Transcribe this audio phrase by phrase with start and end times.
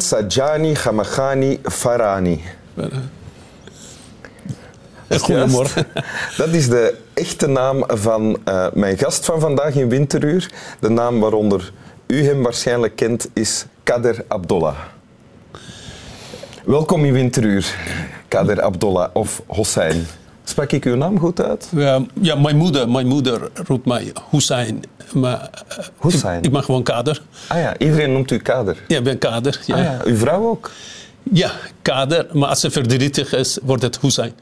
[0.00, 2.40] Sajani Ghamagani Farani.
[5.18, 5.86] Goedemorgen.
[6.36, 10.50] Dat is de echte naam van uh, mijn gast van vandaag in Winteruur.
[10.80, 11.72] De naam waaronder
[12.06, 14.76] u hem waarschijnlijk kent is Kader Abdollah.
[16.64, 17.74] Welkom in Winteruur,
[18.28, 20.06] Kader Abdollah of Hossein.
[20.50, 21.68] Sprak ik uw naam goed uit?
[21.76, 24.82] Ja, ja mijn, moeder, mijn moeder roept mij Hussein.
[25.12, 26.38] Maar, uh, Hussein?
[26.38, 27.22] Ik, ik ben gewoon Kader.
[27.48, 28.76] Ah ja, iedereen noemt u Kader?
[28.88, 29.60] Ja, ik ben Kader.
[29.66, 29.74] Ja.
[29.74, 30.70] Ah ja, uw vrouw ook?
[31.22, 31.50] Ja,
[31.82, 34.32] kader, maar als ze verdrietig is, wordt het Hussein.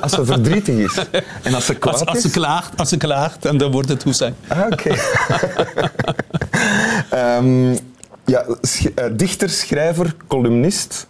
[0.00, 1.04] Als ze verdrietig is?
[1.42, 4.02] En als ze kwaad als, als ze klaagt, als ze klaagt, en dan wordt het
[4.02, 4.34] Hussein.
[4.48, 4.94] Ah, oké.
[7.14, 7.78] um,
[8.34, 11.06] ja, sch uh, dichter, schrijver, columnist.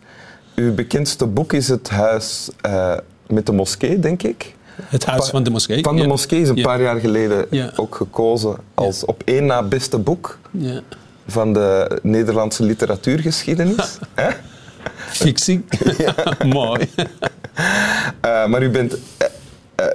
[0.54, 2.94] Uw bekendste boek is Het Huis uh,
[3.28, 4.54] met de Moskee, denk ik.
[4.82, 5.82] Het Huis van de Moskee.
[5.82, 6.08] Van de ja.
[6.08, 6.62] Moskee is een ja.
[6.62, 7.72] paar jaar geleden ja.
[7.76, 10.38] ook gekozen als op één na beste boek
[11.26, 13.98] van de Nederlandse literatuurgeschiedenis.
[15.08, 15.64] Fictie.
[16.46, 16.88] Mooi.
[16.96, 18.98] Uh, maar u bent, uh,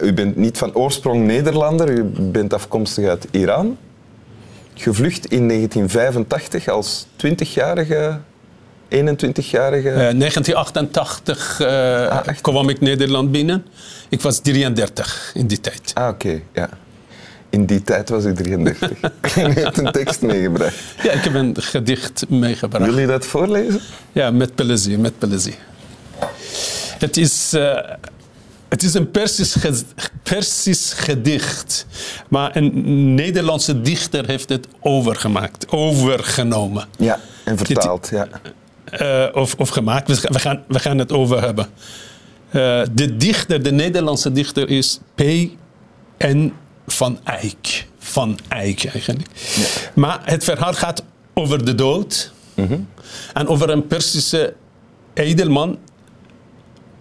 [0.02, 3.77] uh, u bent niet van oorsprong Nederlander, u bent afkomstig uit Iran.
[4.73, 8.19] Gevlucht in 1985 als 20-jarige,
[8.92, 9.89] 21-jarige.
[9.89, 13.66] 1988 ah, kwam ik Nederland binnen.
[14.09, 15.92] Ik was 33 in die tijd.
[15.94, 16.28] Ah, oké.
[16.28, 16.44] Okay.
[16.53, 16.70] Ja.
[17.50, 18.92] In die tijd was ik 33.
[19.36, 20.75] en u hebt een tekst meegebracht.
[21.03, 22.86] Ja, ik heb een gedicht meegebracht.
[22.86, 23.81] Wil je dat voorlezen?
[24.11, 25.58] Ja, met plezier, met plezier.
[26.98, 27.80] Het is, uh,
[28.70, 29.81] het is een Persisch, ge
[30.23, 31.86] Persisch gedicht.
[32.28, 36.88] Maar een Nederlandse dichter heeft het overgemaakt, overgenomen.
[36.98, 38.28] Ja, en vertaald, ja.
[39.01, 41.67] Uh, of, of gemaakt, we gaan, we gaan het over hebben.
[42.52, 46.53] Uh, de dichter, de Nederlandse dichter is P.N.
[46.87, 47.87] van Eyck.
[47.99, 49.27] Van Eyck eigenlijk.
[49.55, 49.65] Ja.
[49.93, 51.03] Maar het verhaal gaat
[51.33, 52.31] over de dood.
[52.53, 52.87] Mm -hmm.
[53.33, 54.53] En over een Persische
[55.14, 55.77] edelman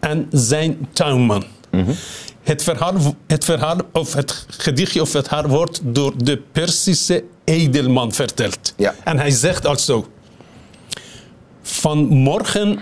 [0.01, 1.45] en zijn tuinman.
[1.71, 1.95] Mm -hmm.
[2.43, 2.95] het, verhaal,
[3.27, 8.75] het verhaal of het gedichtje of het haar wordt door de Persische edelman verteld.
[8.77, 8.95] Ja.
[9.05, 10.07] En hij zegt also...
[11.71, 12.79] Vanmorgen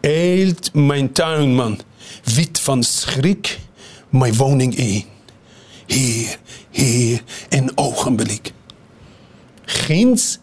[0.00, 1.80] eilt mijn tuinman,
[2.24, 3.58] wit van schrik,
[4.08, 5.04] mijn woning in.
[5.86, 6.38] Heer,
[6.70, 8.52] heer, een ogenblik.
[9.64, 10.38] Ginds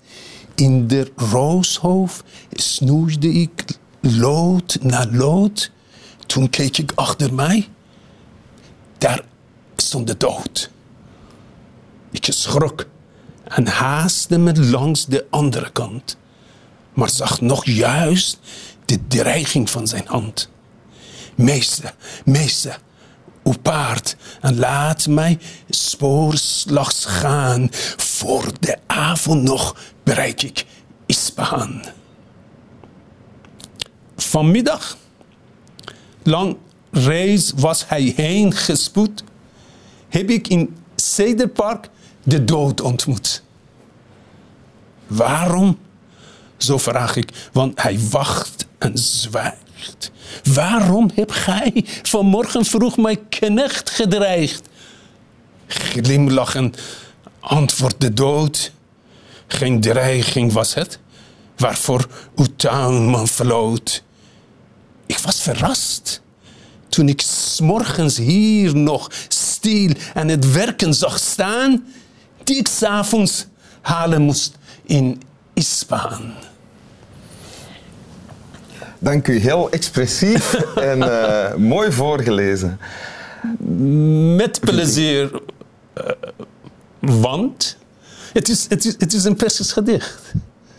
[0.56, 3.66] in de rooshoofd snoeide ik
[4.00, 5.72] lood na lood.
[6.26, 7.68] Toen keek ik achter mij.
[8.98, 9.22] Daar
[9.76, 10.72] stond de dood.
[12.12, 12.86] Ik schrok
[13.44, 16.20] en haastte me langs de andere kant.
[16.94, 18.40] Maar zag nog juist
[18.86, 20.50] de dreiging van zijn hand.
[21.36, 22.80] Meester, meester,
[23.44, 27.68] uw paard en laat mij spoorslags gaan.
[27.98, 30.66] Voor de avond nog bereik ik
[31.06, 31.84] Ispahan.
[34.16, 34.98] Vanmiddag,
[36.24, 36.58] lang
[36.92, 39.24] reis was hij heen gespoed,
[40.10, 41.90] heb ik in Cederpark
[42.24, 43.44] de dood ontmoet.
[45.08, 45.78] Waarom?
[46.64, 50.12] Zo vraag ik, want hij wacht en zwijgt.
[50.54, 54.70] Waarom heb gij vanmorgen vroeg mijn knecht gedreigd?
[55.68, 56.74] Glimlachen
[57.40, 58.72] antwoordt de dood.
[59.48, 61.00] Geen dreiging was het,
[61.58, 64.04] waarvoor uw tuinman floot.
[65.06, 66.22] Ik was verrast
[66.90, 71.86] toen ik s'morgens hier nog stil en het werken zag staan,
[72.44, 73.46] die ik s'avonds
[73.82, 75.22] halen moest in
[75.54, 76.34] Ispahan.
[79.00, 80.54] Dank u, heel expressief
[80.92, 82.80] en uh, mooi voorgelezen.
[84.36, 85.32] Met plezier,
[85.98, 86.04] uh,
[87.00, 87.78] want
[88.34, 90.20] het is, het, is, het is een Persisch gedicht.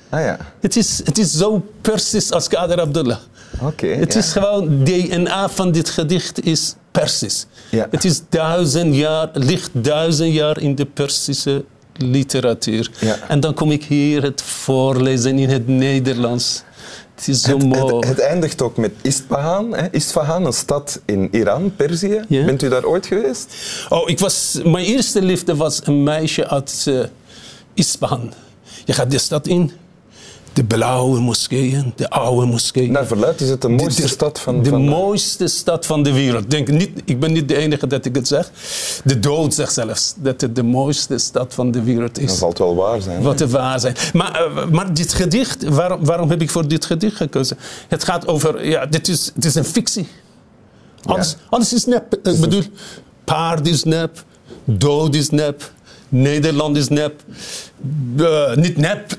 [0.09, 0.37] Ah ja.
[0.61, 3.19] Het is, het is zo Persisch als Kader Abdullah.
[3.55, 3.65] Oké.
[3.65, 4.19] Okay, het ja.
[4.19, 7.47] is gewoon, DNA van dit gedicht is Persisch.
[7.71, 7.87] Ja.
[7.91, 11.65] Het is duizend jaar, ligt duizend jaar in de Persische
[11.97, 12.91] literatuur.
[13.01, 13.17] Ja.
[13.29, 16.63] En dan kom ik hier het voorlezen in het Nederlands.
[17.23, 17.95] Het is zo het, mooi.
[17.95, 19.75] Het, het, eindigt ook met Isfahan.
[19.75, 19.91] Hè?
[19.91, 22.25] Isfahan, een stad in Iran, Perzië.
[22.29, 22.45] Ja.
[22.45, 23.55] Bent u daar ooit geweest?
[23.89, 27.05] Oh, ik was, mijn eerste liefde was een meisje uit uh,
[27.75, 28.33] Isfahan.
[28.85, 29.73] Je gaat de stad in.
[30.53, 32.93] De blauwe moskeeën, de oude moskeeën.
[32.93, 36.03] Naar verluidt is het de mooiste de, de, stad van de van mooiste stad van
[36.03, 36.51] de wereld.
[36.51, 38.51] Denk niet, ik ben niet de enige dat ik het zeg.
[39.05, 42.27] De dood zegt zelfs dat het de mooiste stad van de wereld is.
[42.27, 43.23] Dat zal het wel waar zijn.
[43.23, 43.97] Wat het waar zijn.
[44.13, 47.59] Maar, uh, maar dit gedicht, waarom, waarom heb ik voor dit gedicht gekozen?
[47.89, 50.09] Het gaat over, ja, dit is, het is een fictie.
[51.05, 51.47] Alles, Ja.
[51.49, 52.15] alles is nep.
[52.23, 52.63] Ik bedoel,
[53.25, 54.25] paard is nep,
[54.65, 55.71] dood is nep,
[56.09, 57.23] Nederland is nep.
[58.17, 59.19] Uh, niet nep,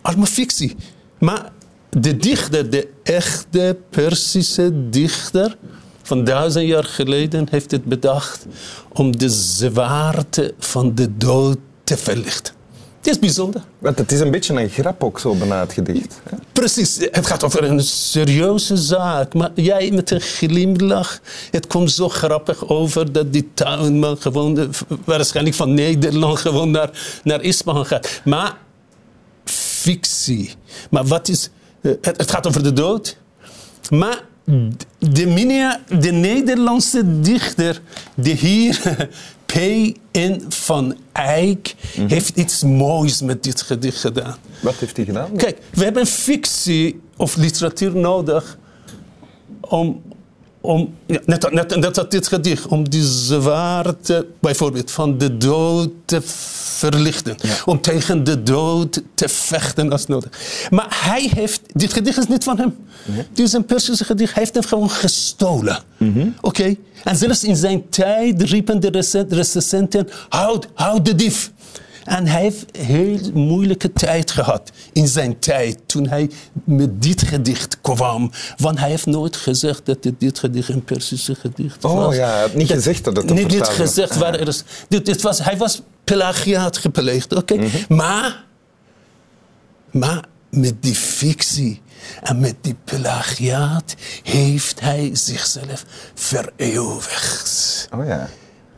[0.00, 0.76] allemaal fictie.
[1.18, 1.50] Maar
[1.90, 5.56] de dichter, de echte Persische dichter
[6.02, 8.46] van duizend jaar geleden heeft het bedacht
[8.92, 12.54] om de zwaarte van de dood te verlichten.
[12.98, 13.62] Het is bijzonder.
[13.78, 16.20] Want het is een beetje een grap ook zo bijna het gedicht.
[16.30, 16.36] hè?
[16.52, 19.34] Precies, het gaat over een serieuze zaak.
[19.34, 21.20] Maar jij met een glimlach.
[21.50, 24.70] Het komt zo grappig over dat die tuinman gewoon,
[25.04, 28.20] waarschijnlijk van Nederland, gewoon naar, naar gaat.
[28.24, 28.56] Maar
[29.80, 30.54] fictie.
[30.90, 31.50] Maar wat is.
[31.80, 33.16] eh, Het, het gaat over de dood.
[33.90, 34.24] Maar
[34.98, 37.80] de, meneer, de Nederlandse dichter,
[38.16, 39.08] die hier
[39.46, 40.44] P.N.
[40.48, 41.74] van Eyck,
[42.06, 44.36] heeft iets moois met dit gedicht gedaan.
[44.60, 45.36] Wat heeft hij gedaan?
[45.36, 48.58] Kijk, we hebben fictie of literatuur nodig
[49.60, 50.02] om,
[50.60, 56.20] om ja, net, net, dit gedicht, om die zwaarte bijvoorbeeld van de dood te
[56.78, 57.36] verlichten.
[57.64, 60.30] Om tegen de dood te vechten als nodig.
[60.70, 62.76] Maar hij heeft, dit gedicht is niet van hem.
[63.32, 65.78] Dit is een Persische gedicht, hij heeft het gewoon gestolen.
[66.40, 66.74] Oké?
[67.04, 71.52] En zelfs in zijn tijd riepen de recen- recensenten, houd, houd de dief.
[72.08, 76.30] En hij heeft een heel moeilijke tijd gehad in zijn tijd toen hij
[76.64, 78.30] met dit gedicht kwam.
[78.56, 82.14] Want hij heeft nooit gezegd dat dit gedicht een Persische gedicht Oh was.
[82.14, 83.68] ja, hij had niet Dat- gezegd dat het een Niet, was.
[83.68, 84.62] gezegd waar er is.
[84.88, 87.54] Dit, dit was, hij was pelagiaat gepleegd, oké.
[87.54, 87.76] Mhm.
[87.88, 88.44] Maar,
[89.90, 91.82] maar met die fictie
[92.22, 95.84] en met die pelagiaat heeft hij zichzelf
[96.14, 97.88] vereeuwigd.
[97.94, 98.28] Oh ja.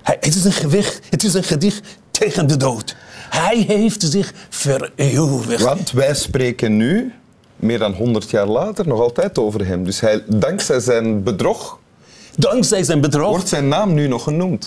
[0.02, 2.96] Hij, het, is een gewicht, het is een gedicht tegen de dood.
[3.30, 5.62] Hij heeft zich vereeuwigd.
[5.62, 7.12] Want wij spreken nu,
[7.56, 9.84] meer dan 100 jaar later, nog altijd over hem.
[9.84, 11.78] Dus hij, dankzij zijn bedrog
[12.36, 13.30] Dankzij zijn bedrog.
[13.30, 14.66] wordt zijn naam nu nog genoemd.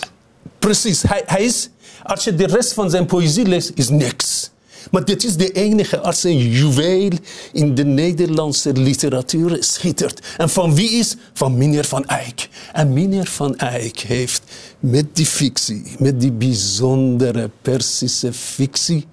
[0.58, 1.02] Precies.
[1.02, 1.68] Hij, hij is,
[2.02, 4.43] als je de rest van zijn poëzie leest, is niks.
[4.90, 7.10] Maar dit is de enige als een juweel
[7.52, 10.26] in de Nederlandse literatuur schittert.
[10.36, 11.16] En van wie is?
[11.32, 12.48] Van meneer Van Eyck.
[12.72, 14.42] En meneer Van Eyck heeft
[14.80, 19.06] met die fictie, met die bijzondere Persische fictie,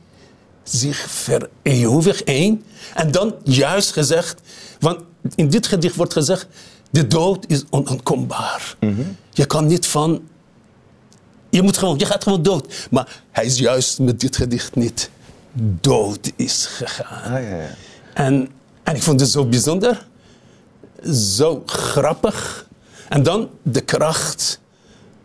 [0.63, 2.63] zich vereeuwigd één.
[2.93, 4.41] En dan juist gezegd,
[4.79, 4.99] want
[5.35, 6.47] in dit gedicht wordt gezegd,
[6.91, 8.75] de dood is onontkombaar.
[9.31, 10.21] Je kan niet van
[11.49, 12.87] je, moet gewoon, je gaat gewoon dood.
[12.91, 15.09] Maar hij is juist met dit gedicht niet
[15.53, 17.23] dood is gegaan.
[17.33, 17.69] Ah, ja, ja.
[18.13, 18.49] En,
[18.83, 20.07] en ik vond het zo bijzonder,
[21.13, 22.67] zo grappig.
[23.09, 24.59] En dan de kracht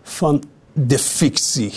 [0.02, 0.42] van
[0.72, 1.72] de fictie.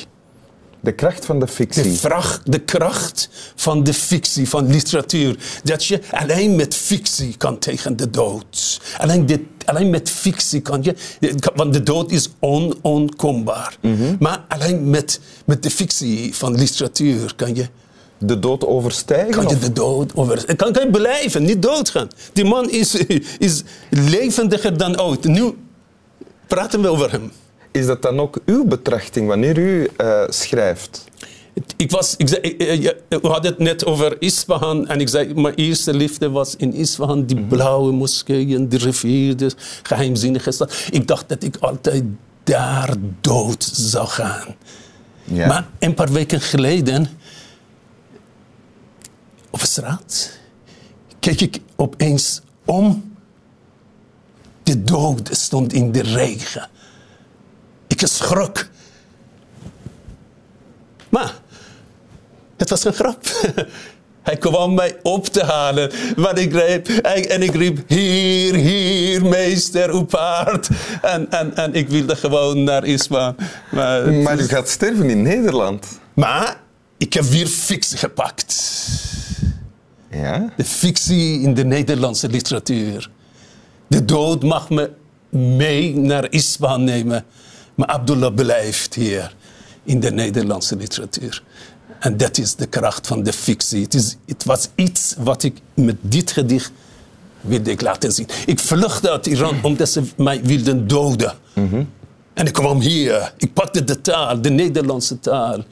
[0.79, 1.91] De kracht van de De, fictie.
[1.91, 5.37] vracht, de kracht van de fictie, van literatuur.
[5.63, 8.81] Dat je alleen met fictie kan tegen de dood.
[8.97, 10.95] Alleen, dit, alleen met fictie kan je...
[11.55, 13.77] Want de dood is onontkombaar.
[14.19, 17.67] Maar alleen met, met de fictie van literatuur kan je,
[18.19, 19.33] De dood overstijgen?
[19.33, 20.55] kan je de dood over...
[20.55, 22.07] Kan, kan je beleven, niet doodgaan.
[22.33, 22.95] Die man is,
[23.37, 25.23] is levendiger dan ooit.
[25.23, 25.53] Nu
[26.47, 27.31] praten we over hem.
[27.71, 31.07] Is dat dan ook uw betrachting wanneer u eh, schrijft?
[31.75, 35.33] Ik was, ik zei, eh, ja, we hadden het net over Isfahan en ik zei,
[35.33, 39.51] mijn eerste liefde was in Isfahan, die blauwe moskeeën, de rivier, de
[39.83, 40.87] geheimzinnige stad.
[40.89, 42.03] Ik dacht dat ik altijd
[42.43, 44.55] daar dood zou gaan.
[45.23, 45.47] Ja.
[45.47, 47.07] Maar een paar weken geleden,
[49.59, 50.31] op straat,
[51.19, 53.13] keek ik opeens om.
[54.63, 56.69] De dood stond in de regen.
[57.87, 58.67] Ik schrok.
[61.09, 61.33] Maar
[62.57, 63.25] het was een grap.
[64.21, 65.91] Hij kwam mij op te halen.
[66.15, 70.69] Maar ik riep, en ik riep, hier, hier, meester, uw paard.
[71.01, 73.35] En, en, en ik wilde gewoon naar Isma.
[73.71, 75.99] Maar, Maar u gaat sterven in Nederland.
[76.13, 76.59] maar
[76.97, 78.55] ik heb weer fictie gepakt.
[80.11, 80.53] Ja?
[80.57, 83.09] De fictie in de Nederlandse literatuur.
[83.87, 84.91] De dood mag me
[85.29, 87.25] mee naar Isfahan nemen.
[87.75, 89.35] Maar Abdullah blijft hier
[89.83, 91.43] in de Nederlandse literatuur.
[91.99, 93.83] En dat is de kracht van de fictie.
[93.83, 96.71] Het, is, het was iets wat ik met dit gedicht
[97.41, 98.27] wilde ik laten zien.
[98.45, 101.33] Ik vluchtte uit Iran omdat ze mij wilden doden.
[102.33, 103.33] En ik kwam hier.
[103.37, 105.63] Ik pakte de taal, de Nederlandse taal.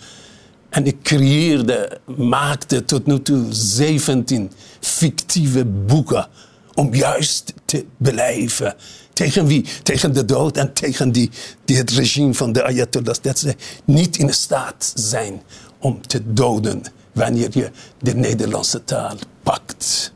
[0.77, 6.27] En ik creëerde, maakte tot nu toe 17 fictieve boeken.
[6.73, 8.75] Om juist te blijven.
[9.13, 9.65] Tegen wie?
[9.83, 11.29] Tegen de dood en tegen die,
[11.65, 13.21] die het regime van de Ayatollahs.
[13.21, 13.55] Dat ze
[13.85, 15.41] niet in staat zijn
[15.79, 16.81] om te doden
[17.11, 20.13] wanneer je de Nederlandse taal pakt.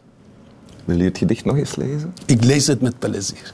[0.85, 2.13] Wil u het gedicht nog eens lezen?
[2.25, 3.53] Ik lees het met plezier.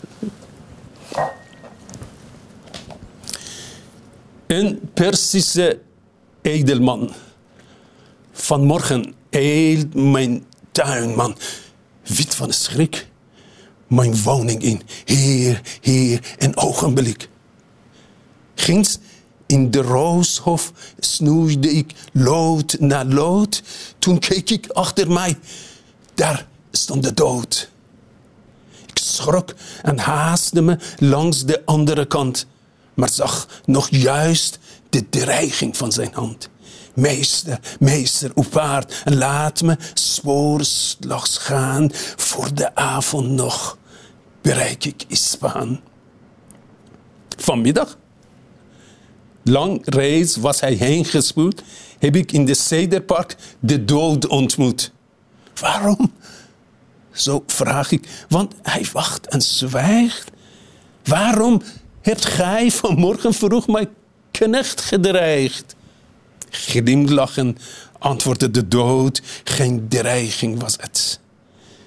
[4.47, 5.85] Een Persische
[6.47, 7.11] edelman.
[8.31, 11.37] Vanmorgen eelt mijn tuinman
[12.03, 13.07] wit van schrik,
[13.87, 14.81] mijn woning in.
[15.05, 17.29] Heer, heer, een ogenblik.
[18.55, 18.97] Ginds
[19.45, 23.63] in de rooshof snoeide ik lood na lood.
[23.99, 25.37] Toen keek ik achter mij.
[26.13, 27.69] Daar stond de dood.
[28.85, 32.45] Ik schrok en haastte me langs de andere kant,
[32.93, 34.59] maar zag nog juist
[34.89, 36.50] de dreiging van zijn hand.
[36.94, 41.89] Meester, meester, op paard, laat me spoorslags gaan.
[42.15, 43.77] Voor de avond nog
[44.41, 45.79] bereik ik Ispahan.
[47.38, 47.98] Vanmiddag,
[49.44, 51.63] lang reis was hij heen gespoed,
[52.00, 54.91] heb ik in de Cederpark de dood ontmoet.
[55.62, 56.13] Waarom?
[57.12, 60.32] Zo vraag ik, want hij wacht en zwijgt.
[61.03, 61.62] Waarom
[62.01, 63.89] hebt gij vanmorgen vroeg mijn
[64.38, 65.75] knecht gedreigd?
[66.50, 67.58] Glimlachen
[68.00, 71.20] antwoordde de dood, geen dreiging was het.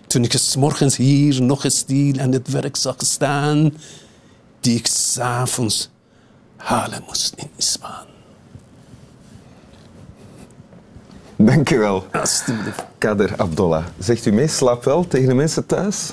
[0.06, 3.74] Toen ik s morgens hier nog eens stil aan het werk zag staan,
[4.60, 5.90] die ik s'avonds
[6.56, 8.06] halen moest in Ismaan.
[11.36, 12.06] Dank u wel.
[12.12, 12.84] Alsjeblieft.
[12.98, 13.84] Kader Abdollah.
[13.98, 16.12] Zegt u mee, slaap wel tegen de mensen thuis?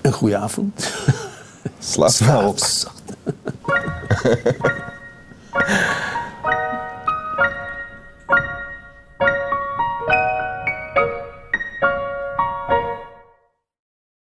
[0.00, 0.92] Een goede avond.
[1.78, 2.54] Slaap wel.
[4.24, 4.93] Ha ha ha.